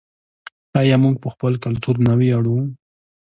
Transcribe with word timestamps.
آیا 0.79 0.95
موږ 1.03 1.15
په 1.23 1.27
خپل 1.33 1.53
کلتور 1.63 1.95
نه 2.07 2.13
ویاړو؟ 2.19 2.57